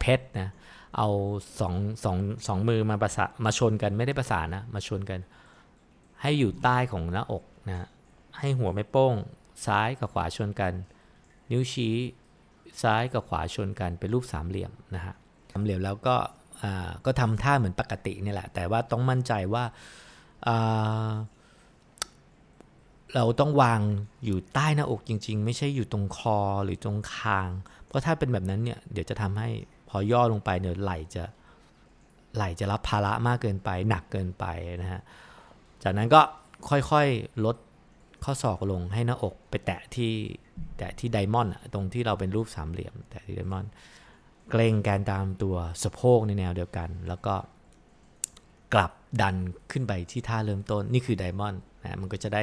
[0.00, 0.48] เพชรนะ
[0.96, 1.08] เอา
[1.60, 5.20] สองสองสองมือมาประสามาชนกันไม่ได้ประสานนะมาชนกัน
[6.22, 7.86] ให้อยู่ใต้ของหน้าอกนะ
[8.38, 9.14] ให้หัวไม่โป้ง
[9.66, 10.72] ซ้ายกับขวาชนกัน
[11.50, 11.94] นิ้วชี้
[12.82, 15.14] ซ้ายกับขวาชนกันเป็นรูปสามเหลี่ยมนะฮะ
[15.50, 16.16] สามเหลี่ยมแล้วก็
[17.06, 19.64] ก็ทำท่าเหมือนปกตินี่แหละ แต่ว่าต้องมั่นใจว่า
[23.14, 23.80] เราต้องวาง
[24.24, 27.48] อยู่ใต้หน้าอกจริง ๆ ไม่ใช่อยู่ตรงคอหรือตรงคาง
[27.86, 29.48] เพราะถ้าเป็นแบบนั้นเนี่ยเดี๋ยวจะทำให้
[29.88, 31.24] พอย่อลงไปเนี่ยไหลจะ
[32.36, 34.44] ไหลจะรับภาระมากเกินไปหนักเกินไป
[34.82, 35.02] นะฮะ
[35.82, 36.20] จากนั้นก็
[36.68, 37.56] ค่อยๆลด
[38.24, 40.12] ข้อศอกลงให้หน้าอกไปแตะที่
[40.78, 43.70] แตะที่ไดมอนด์ตรงที่เราเป็นรูปสามเหลี่ยม แตะที่ไดมอนด์
[44.50, 47.34] เกรงแกนตามตัวสะโพกในแนวเดียวกัน แล้วก็
[48.74, 48.92] กลับ
[49.22, 49.36] ดัน
[49.72, 52.42] ขึ้นไปที่ท่าเริ่มต้นนี่คือไดมอนด์นะมันก็จะได้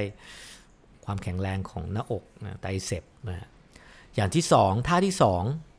[1.05, 3.47] ความแข็งแรงของหน้าอกนะไตเซปนะ
[4.15, 5.15] อย่างที่ 2 ท่าที่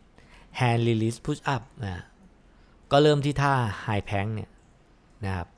[0.01, 2.03] 2 hand release push up นะ
[2.93, 3.55] ก็เริ่มที่ท่า
[3.87, 4.51] high plank เนี่ย
[5.25, 5.49] นะครับ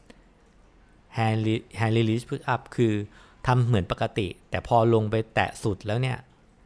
[1.17, 1.39] hand
[1.79, 2.93] hand release push up คือ
[3.47, 6.19] ทำเหมือนปกติ แต่พอลงไปแตะสุดแล้วเนี่ย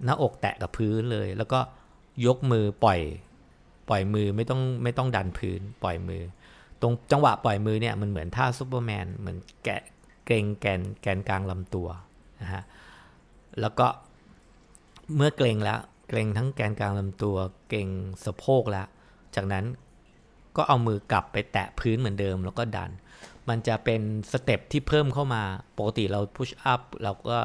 [0.04, 1.60] หน้าอกแตะกับพื้นเลย แล้วก็
[2.26, 3.00] ยกมือปล่อย
[3.88, 6.22] ปล่อยมือไม่ต้องไม่ต้องดันพื้น ปล่อยมือ
[6.80, 9.80] ตรงจังหวะปล่อยมือเนี่ยมันเหมือนท่าซูเปอร์แมนเหมือนแกะ
[10.26, 11.88] เกร็งแกนแกนกลางลำตัว
[12.42, 12.62] นะฮะ
[13.60, 13.86] แล้วก็
[15.16, 17.36] เมื่อเกร็งแล้ว เกร็งทั้งแกนกลางลำตัว
[17.68, 17.88] เกร็ง
[18.24, 18.86] สะโพกแล้ว
[19.34, 19.64] จากนั้น
[20.56, 22.90] ก็เอามือกลับไปแตะพื้นเหมือนเดิมแล้วก็ดัน
[23.48, 24.00] มันจะเป็น
[24.32, 25.42] step ที่เพิ่มเข้ามา
[25.78, 27.38] ปกติเรา push up เราก็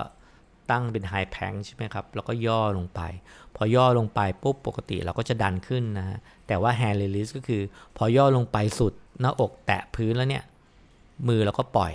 [0.69, 3.01] ตั้งเป็น high plank ใช่ไหมครับ แล้วก็ย่อลงไป
[3.55, 7.61] พอย่อลงไปปุ๊บปกติเราก็จะดันขึ้นนะฮะ แต่ว่า hand release ก็คือ
[7.97, 10.43] พอย่อลงไปสุดหน้าอกแตะพื้นแล้วเนี่ย
[11.27, 11.93] มือเราก็ปล่อย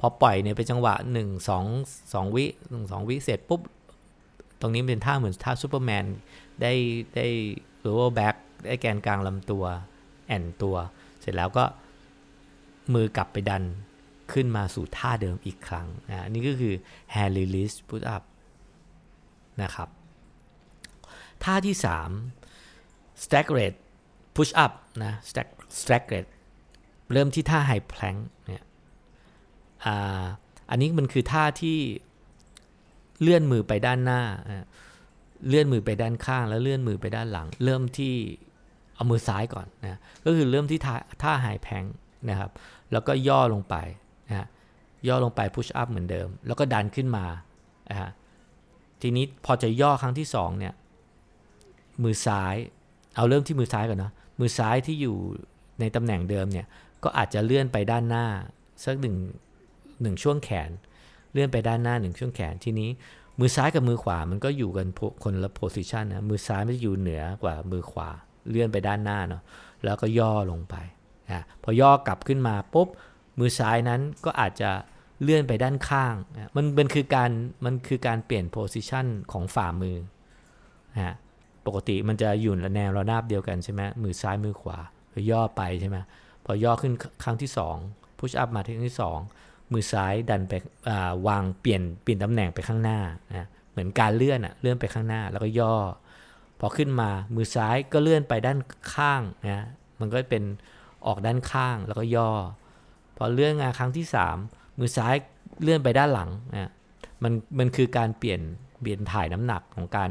[0.00, 3.60] พอปล่อยเนี่ยเป็นจังหวะ 1 2 2 วิ1 2 วิเสร็จปุ๊บ
[4.60, 6.04] ตรงนี้เป็นท่าเหมือนท่าซูเปอร์แมน
[6.62, 6.72] ได้
[7.16, 7.26] ได้
[7.80, 9.64] หรือว่าแบ็กได้แกนกลางลำตัว
[10.26, 10.76] แอนตัว
[11.20, 11.64] เสร็จแล้วก็
[12.94, 13.62] มือกลับไปดัน
[14.32, 16.74] ขึ้นมาสู่ท่าเดิมอีกครั้งนะนี่ก็คือ
[17.14, 18.22] hand release put up
[19.62, 19.88] นะครับ
[21.44, 21.76] ท่าที่
[22.44, 23.78] 3 stack rate
[24.36, 24.72] push up
[25.04, 25.48] นะ stack
[25.80, 26.30] stack rate
[27.12, 28.64] เริ่มที่ท่า high plank เนี่ย
[30.70, 31.78] อันนี้มันคือท่าที่
[33.22, 34.22] เลื่อนมือไปด้านหน้า
[35.48, 38.14] เลื่อนมือไปด้านข้างแล้วเลื่อนมือไปด้านหลัง เริ่มที่
[38.94, 41.84] เอามือซ้ายก่อนนะ ก็คือเริ่มที่ท่าท่าไฮแพง
[42.28, 42.50] นะครับ
[42.92, 43.76] แล้วก็ย่อลงไป
[44.30, 44.46] นะ
[45.08, 47.24] ย่อลงไปพุชอัพเหมือนเดิม แล้วก็ดันขึ้นมา
[47.90, 48.10] นะฮะ
[49.02, 50.74] ทีนี้พอจะย่อครั้งที่2เนี่ย
[52.02, 52.54] มือซ้าย
[53.16, 55.16] เอาเริ่มที่มือซ้ายก่อนนะมือซ้ายที่อยู่
[55.80, 56.66] ในตำแหน่งเดิมเนี่ย
[57.04, 58.26] ก็อาจจะเลื่อนไปด้านหน้า
[58.84, 59.16] สักหนึ่ง
[60.02, 60.70] หนึ่งช่วงแขน
[61.32, 62.90] เลื่อนไปด้านหน้าหนึ่งช่วงแขนทีนี้
[63.38, 64.86] มือซ้ายกับมือขวามันก็อยู่กัน
[65.24, 68.08] คนละโพสิชันนะมือซ้ายมันจะอยู่เหนือกว่ามือขวา
[68.50, 69.42] เลื่อนไปด้านหน้าเนาะ
[69.84, 70.74] แล้วก็ย่อลงไป
[71.30, 72.88] นะพอย่อกลับขึ้นมาปุ๊บ
[73.40, 74.70] มือซ้ายนั้นก็อาจจะ
[75.22, 76.14] เลื่อนไปด้านข้าง
[76.56, 77.30] มันมันคือการ
[77.64, 79.96] มันคือการเปลี่ยนโพสิชันของฝ่ามือ
[80.96, 81.14] นะ
[81.66, 84.78] ปกติมันจะอยู่ในแนวระนาบเดียวกันใช่ไหมมือซ้ายมือขวา
[85.30, 85.98] ย่อไปใช่ไหม
[86.44, 86.92] พอย่อขึ้น
[87.24, 87.50] ครั้งที่
[87.84, 88.96] 2 push up มาที่ที่
[89.34, 90.52] 2 มือซ้ายดันไป
[91.28, 92.98] วางเปลี่ยนเปลี่ยนตำแหน่งไปข้างหน้า
[93.30, 95.74] นะเหมือนการเลื่อนอะเลื่อนไปข้างหน้าแล้วก็ย่อ
[96.60, 98.58] พอขึ้นมามือซ้ายก็เลื่อนไปด้าน
[98.94, 99.66] ข้างนะ
[100.00, 100.44] มันก็เป็น
[101.06, 102.30] ออกด้านข้างแล้วก็ย่อ
[103.22, 104.06] พอเลื่อนงาครั้งที่
[104.42, 105.14] 3 มือซ้าย
[105.62, 106.70] เลื่อนไปด้านหลังนะ
[107.22, 108.40] มันมันคือการเปลี่ยน
[108.80, 110.10] เปลี่ยนถ่ายน้ำหนักของการ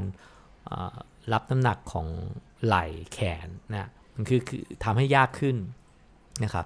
[1.34, 2.08] รับน้ำหนักของ
[2.66, 5.56] ไหล่แขนนะมันคือคือทำให้ยากขึ้น
[6.44, 6.66] นะครับ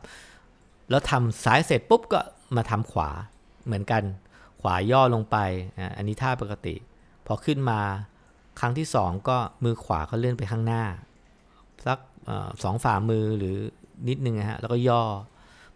[0.89, 2.19] แล้วทำซ้ายเสร็จปุ๊บก็
[2.56, 3.10] มาทำขวา
[3.65, 4.03] เหมือนกัน
[4.62, 5.38] ขวาย่อลงไป
[5.97, 6.75] อันนี้ท่าปกติ
[7.27, 7.79] พอขึ้นมา
[8.60, 10.84] ครั้งที่ 2 ก็มือขวาก็เลื่อนไปข้างหน้า
[11.86, 11.99] สัก
[12.63, 13.56] สองฝ่ามือหรือ
[14.08, 15.03] นิดนึงนะฮะแล้วก็ย่อ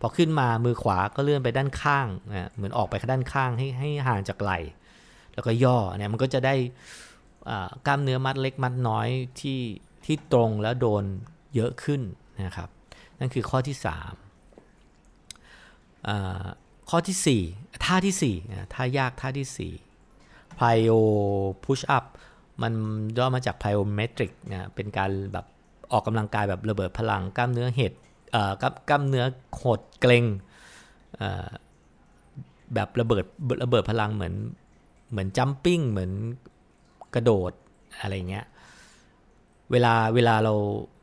[0.01, 4.59] พอขึ้นมามือขวาก็เลื่อนไปด้านข้างนะเหมือนออกไปด้านข้างให้ให้ห่างจากไหล่
[5.33, 6.55] แล้วก็ย่อเนี่ยมันก็จะได้
[7.85, 9.07] กล้ามเนื้อมัดเล็กมัดน้อย
[9.39, 9.59] ที่
[10.05, 11.03] ที่ตรงแล้วโดน
[11.55, 12.01] เยอะขึ้น
[12.45, 12.69] นะครับ
[13.19, 13.87] นั่นคือข้อที่3
[16.89, 19.47] ข้อที่ 4 ท่าที่4ท่ายากท่าที่
[20.15, 20.91] 4 plyo
[21.63, 22.05] push up
[22.61, 22.73] มัน
[23.17, 25.45] ย่อมาจาก plyometric นะเป็นการแบบ
[25.91, 27.93] ออกกำลังกายแบบระเบิดพลังกล้ามเนื้อเห็ด
[28.89, 29.25] กล้ามเนื้อ
[29.61, 30.25] หดเกรง
[32.73, 33.23] แบบระเบิด
[33.63, 34.33] ระเบิดพลังเหมือน
[35.11, 36.11] เหมือนจัมปิ้งเหมือน
[37.15, 37.51] กระโดด
[38.01, 38.45] อะไรเงี้ย
[39.71, 40.53] เวลาเวลาเรา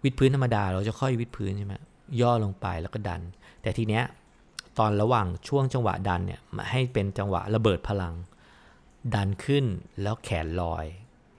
[0.04, 1.74] วิดพื้นธรรมดา เราจะค่อยวิดพื้นใช่ไหม
[2.20, 3.20] ย่อลงไปแล้วก็ดัน
[3.62, 4.04] แต่ทีเนี้ย
[4.78, 8.14] ตอนระหว่างช่วงจังหวะดันเนี่ยให้เป็นจังหวะระเบิดพลัง
[9.14, 9.64] ดันขึ้น
[10.02, 10.86] แล้วแขนลอย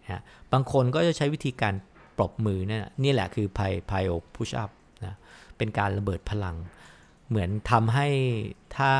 [0.04, 0.22] นะ
[0.52, 1.74] บางคนก็จะใช้วิธีการ
[2.18, 4.70] ปรบมือนี่นี่แหละคือไพไพโอพุชอัพ
[5.06, 5.14] นะ
[5.58, 6.56] เป็นการระเบิดพลัง
[7.30, 8.08] เหมือนทำให้
[8.78, 8.92] ถ้า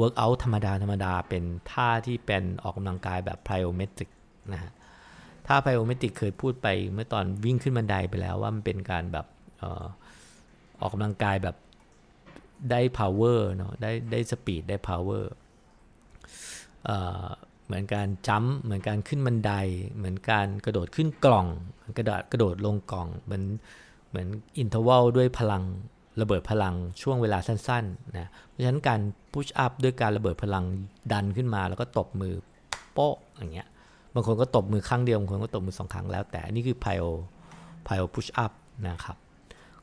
[0.00, 4.10] workout ธรรมดาธรรมดาเป็นท่าที่เป็นออกกำลังกายแบบ plyometric
[4.52, 4.72] นะฮะ
[5.46, 9.26] ท่า plyometric เคยพูดไปเมื่อตอนวิ่งขึ้นบันไดไปแล้วว่ามันเป็นการแบบ
[9.62, 9.84] ออ
[10.80, 11.56] ออกกำลังกายแบบ
[12.70, 15.24] ได้ power เนาะได้ได้ speed ได้ power
[17.66, 19.52] เหมือนการจัมเหมือนการขึ้นบันได
[19.96, 21.46] เหมือนการกระโดดขึ้นกล่อง
[21.96, 23.44] กระโดดกระโดดลงกล่อง เหมือน
[24.14, 25.62] เหมือน interval ด้วยพลัง
[26.20, 29.00] ระเบิดพลังช่วงเวลาสั้นๆนะเพราะฉะนั้นการ
[29.32, 30.64] push up ด้วยการระเบิดพลัง
[31.12, 32.34] ดันขึ้นมา แล้วก็ตบมือ
[32.92, 33.68] โป๊ะอย่างเงี้ย
[34.14, 37.04] บางคนก็ตบมือครั้งเดียวบางคนก็ตบมือสองครั้งแล้ว แต่นี่คือ plyo
[37.84, 38.52] plyo push up
[38.88, 39.16] นะครับ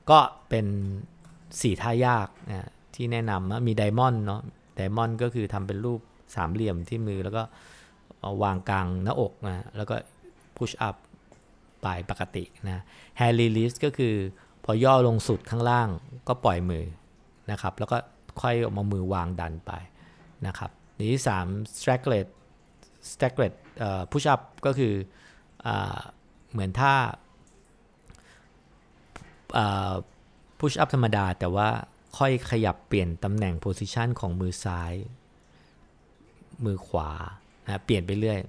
[0.10, 0.66] ก็เป็น
[1.62, 4.42] สี่ท่ายากนะที่แนะนำมี diamond เนาะ
[4.76, 6.00] diamond ก็คือทำเป็นรูป
[6.36, 7.44] สามเหลี่ยมที่มือแล้วก็
[8.44, 9.96] วางกลางหน้าอกนะแล้วก็
[10.58, 10.96] push up
[11.84, 12.80] ปลายปกตินะ
[13.18, 14.16] hand release ก็คือ
[14.66, 15.90] พอย่อลงสุดข้างล่าง
[16.28, 16.86] ก็ปล่อยมือ
[17.52, 17.98] นะครับแล้วก็
[18.42, 19.72] ค่อยออกมามือวางดันไป
[20.48, 20.72] นะครับ
[21.12, 21.48] ที่สาม
[21.80, 22.28] staggered
[23.12, 23.54] staglet
[24.12, 24.94] push up ก็คือ
[25.66, 25.68] อ
[26.52, 26.94] เหมือนท่า
[30.60, 31.70] push up ธรรมดา แต่ว่า
[32.18, 34.94] ค่อยขยับเปลี่ยนตำแหน่ง position ของมือซ้าย
[36.66, 37.10] มือขวา
[37.66, 38.40] นะเปลี่ยนไปเรื่อย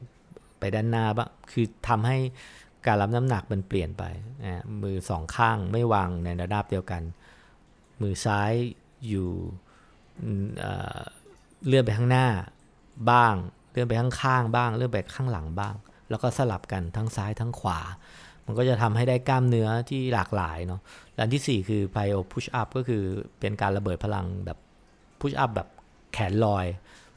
[0.59, 2.19] ไปด้านหน้าบ้างคือทำให้
[2.87, 4.05] การรับน้ำหนักมันเปลี่ยนไป
[4.45, 7.03] นะมือสองข้างไม่วางในระดับเดียวกัน
[8.03, 8.53] มือซ้าย
[9.09, 9.29] อยู่
[11.67, 12.27] เลื่อนไปข้างหน้า
[13.11, 13.35] บ้าง
[13.73, 15.75] เลื่อนไปข้างข้างบ้าง เลื่อนไปข้างหลังบ้าง
[16.11, 17.81] แล้วก็สลับกันทั้งซ้ายทั้งขวา
[18.47, 20.81] มันก็จะทำให้ได้กล้ามเนื้อที่หลากหลายเนาะ
[21.17, 23.03] และที่ 4 คือ p โอ push up ก็คือ
[23.41, 24.59] เป็นการระเบิดพลังแบบ
[25.21, 25.69] push up แบบ
[26.13, 26.67] แขนลอย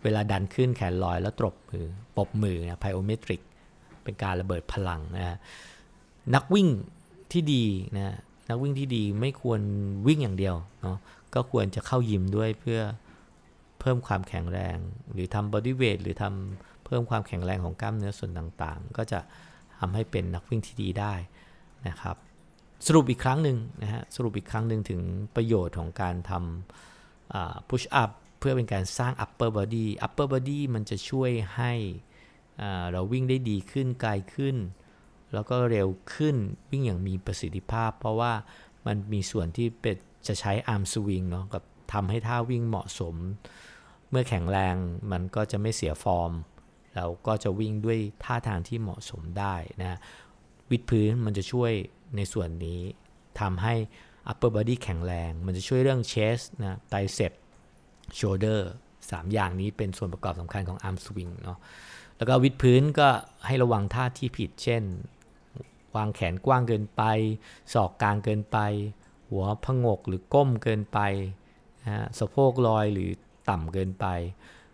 [0.04, 1.86] เวลาดันขึ้นแขนลอยแล้วตบมือ
[2.17, 3.41] ปบมือนะ plyometric
[4.06, 5.38] เป็นการระเบิดพลังนะ
[6.36, 6.68] นักวิ่ง
[7.32, 7.65] ที่ดี
[7.98, 8.15] นะ
[8.50, 9.62] นักวิ่งที่ดีไม่ควร
[10.08, 10.98] วิ่งอย่างเดียวเนาะ
[11.36, 12.80] ก็ควรจะเข้ายิมด้วยเพื่อ
[13.80, 14.78] เพิ่มความแข็งแรง
[15.13, 19.20] หรือทำบอดี้เวทหรือทำเพิ่มความแข็งแรงของกล้ามเนื้อส่วนต่างๆ ก็จะ
[19.80, 21.13] ทำให้เป็นนักวิ่งที่ดีได้
[21.88, 22.15] นะครับ
[22.88, 25.02] สรุปอีกครั้งหนึ่งนะฮะสรุปอีกครั้งหนึ่งถึง
[25.36, 31.74] ประโยชน์ของการทำ push up เพื่อเป็นการสร้าง upper body upper body มันจะช่วยให้
[32.91, 34.56] เราวิ่งได้ดีขึ้นไกลขึ้น
[35.34, 36.36] แล้วก็เร็วขึ้น
[36.72, 38.34] วิ่งอย่างมีประสิทธิภาพ เพราะว่า
[38.86, 41.63] มันมีส่วนที่เป็นจะใช้อาร์มสวิงเนาะกับ
[41.94, 43.15] ทำให้ท่าวิ่งเหมาะสม
[44.10, 44.76] เมื่อแข็งแรง
[45.12, 46.32] มันก็จะไม่เสียฟอร์ม
[46.96, 50.00] เราก็จะวิ่งด้วยท่าทางที่เหมาะสมได้นะ
[50.72, 51.72] วิดพื้นมันจะช่วย
[52.15, 52.82] ในส่วนนี้
[53.39, 53.74] ทำให้
[54.32, 57.32] upper body แข็งแรง มันจะช่วยเรื่อง chest นะ tricep
[58.18, 58.62] shoulder
[59.13, 61.58] 3 อย่างนี้เป็นส่วนประกอบสำคัญของ arm swing เนาะ
[62.18, 63.10] แล้วก็วิดพื้นก็
[63.46, 64.84] ให้ระวังท่าที่ผิด เช่น
[65.96, 67.02] วางแขนกว้างเกินไป
[67.74, 68.58] ศอกกลางเกินไป
[69.30, 71.00] หัวพงกหรือก้มเกินไป
[71.84, 73.10] นะสะโพกลอยหรือ
[73.50, 74.06] ต่ำเกินไป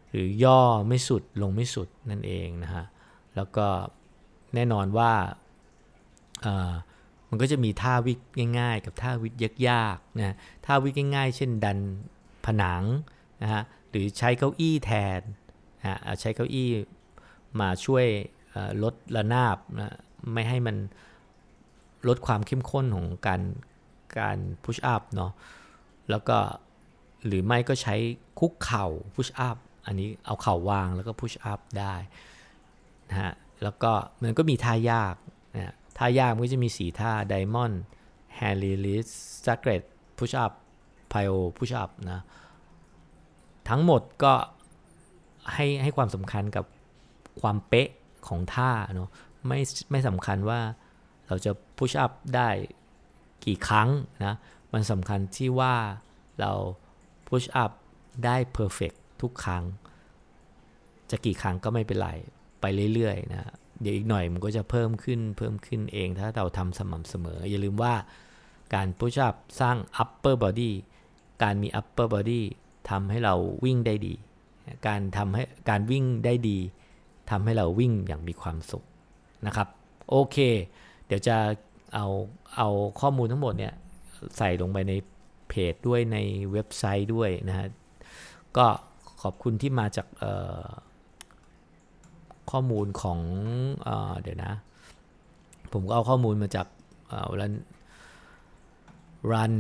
[0.10, 2.86] หรือย่อไม่สุดลงไม่สุดนั่นเองนะฮะ
[3.36, 3.68] แล้วก็
[4.56, 5.12] แน่นอนว่า
[7.30, 8.20] มันก็จะมีท่าวิก
[8.60, 9.36] ง่าย ๆ กับท่าวิก
[9.70, 11.78] ยากๆนะท่าวิกง่าย ๆ เช่นดัน
[12.46, 12.84] ผนัง
[13.42, 15.22] นะฮะ หรือใช้เก้าอี้แทน
[15.80, 16.70] นะใช้เก้าอี้
[17.60, 18.06] มาช่วย
[18.84, 19.96] ลดระนาบนะ
[20.34, 20.76] ไม่ให้มัน
[22.08, 23.42] ลดความเข้มข้นของการ
[24.20, 25.32] การพุชอัพเนาะ
[26.10, 26.38] แล้วก็
[27.28, 27.96] หรือไม่ก็ใช้
[28.40, 31.96] คุกเข่าพุชอัพอันนี้เอาเข่าวางแล้วก็พุชอัพได้
[33.10, 33.32] นะฮะ
[33.64, 35.16] แล้วก็มันก็มีท่ายาก
[35.56, 37.82] นะท่ายากมันก็จะมีสีท่าไดมอนด์
[38.36, 39.08] hand release
[39.46, 39.82] staggered
[40.18, 40.52] push up
[41.10, 42.22] plyo push up นะ
[43.70, 44.34] ทั้งหมดก็
[45.54, 46.66] ให้ให้ความสำคัญกับ
[47.42, 47.90] ความเป๊ะ
[48.28, 49.10] ของท่าเนาะ
[49.48, 49.60] ไม่
[49.92, 50.60] ไม่สำคัญว่า
[51.28, 52.50] เราจะ push up ได้
[53.46, 53.90] กี่ครั้ง
[54.26, 54.36] นะ
[54.74, 55.76] มันสำคัญที่ว่า
[56.40, 56.52] เรา
[57.28, 57.72] push up
[58.26, 59.64] ได้ perfect ทุกครั้ง
[61.10, 62.10] จะกี่ครั้งก็ไม่เป็นไร
[62.62, 67.94] ไปเรื่อยๆนะเดี๋ยวอีกหน่อยมันก็จะเพิ่มขึ้นเพิ่มขึ้นเองถ้าเราทำสม่ำเสมอ อย่าลืมว่า
[68.74, 70.72] การพุชอัพสร้าง upper body
[71.44, 72.42] การมี upper body
[72.92, 74.14] ทำให้เราวิ่งได้ดี
[74.88, 76.58] การทำให้การวิ่งได้ดี
[77.32, 78.84] ทำให้เราวิ่งอย่างมีความสุข
[79.46, 79.68] นะครับ
[80.10, 80.38] โอเค
[81.06, 81.36] เดี๋ยวจะ
[81.96, 82.08] เอา
[82.58, 82.70] เอา
[83.02, 83.74] ข้อมูลทั้งหมดเนี่ย
[84.38, 84.94] ใส่ลงไปใน
[85.50, 86.18] เพจด้วยใน
[86.52, 87.68] เว็บไซต์ด้วยนะฮะ
[88.58, 88.66] ก็
[89.22, 90.08] ขอบคุณที่มาจาก
[92.52, 93.20] ข้อมูลของ
[93.84, 93.90] เอ
[94.22, 94.54] เดี๋ยวนะ
[95.74, 96.68] ผมก็เอาข้อมูลมาจาก
[97.40, 97.54] รัน
[99.32, 99.54] run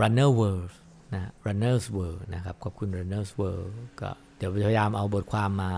[0.00, 0.72] runner world
[1.14, 3.68] นะ runners world นะครับ ขอบคุณ runners world
[4.00, 5.72] ก็เดี๋ยวพยายามเอาบทความมา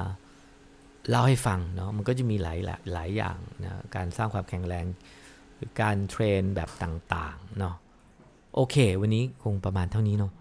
[1.09, 2.59] เล่าให้ฟังเนาะ มันก็จะมีหลาย
[2.95, 4.87] หลายอย่างนะ การสร้างความแข็งแรง
[5.57, 7.75] หรือการเทรนแบบต่างๆ เนาะ
[8.55, 10.33] โอเค วันนี้คงประมาณเท่านี้เนาะ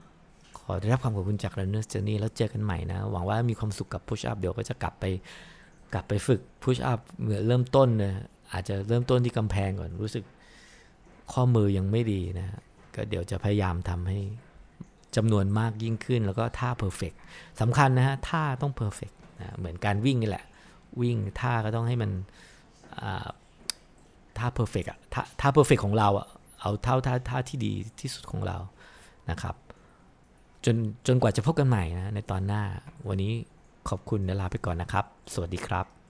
[0.59, 5.05] ขอได้รับความขอบคุณจาก Runner's Journey แล้วเจอกันใหม่นะ หวังว่ามีความสุขกับ Push Up เดี๋ยวก็จะกลับไป
[5.93, 8.13] กลับไปฝึก Push Up เหมือนเริ่มต้นเลย
[8.53, 10.23] อาจจะเริ่มต้นที่กำแพงก่อน รู้สึก
[11.33, 12.47] ข้อมือยังไม่ดีนะ
[12.95, 14.19] ก็เดี๋ยวจะพยายามทำให้
[15.15, 17.11] จำนวนมากยิ่งขึ้น แล้วก็ท่า perfect
[17.61, 20.45] สำคัญนะฮะท่าต้อง perfect นะเหมือนการวิ่งนี่แหละ
[21.01, 22.11] วิ่งท่าก็ต้องให้มัน
[24.37, 26.27] ท่าเพอร์เฟกอะท่าท่าเพอร์เฟกของเราอะ
[26.61, 28.57] เอาเท่าท่าท่าที่ดีที่สุดของเรา
[29.29, 29.55] นะครับ
[30.65, 30.75] จน
[31.07, 32.61] จนกว่าจะพบกันใหม่นะในตอนหน้า
[33.07, 33.31] วันนี้
[33.89, 36.02] ขอบคุณและลาไปก่อนนะครับ สวัสดีครับ